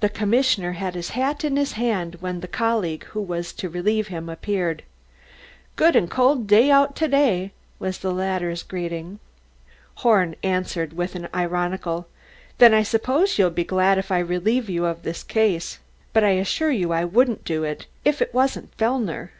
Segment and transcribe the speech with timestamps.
[0.00, 4.08] The commissioner had his hat in his hand when the colleague who was to relieve
[4.08, 4.82] him appeared.
[5.76, 9.20] "Good and cold out to day!" was the latter's greeting.
[10.02, 12.08] Horn answered with an ironical:
[12.58, 15.78] "Then I suppose you'll be glad if I relieve you of this case.
[16.12, 19.30] But I assure you I wouldn't do it if it wasn't Fellner.